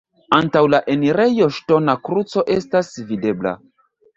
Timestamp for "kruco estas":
2.09-2.91